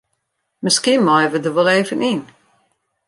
[0.63, 2.21] Miskien meie we der wol even yn.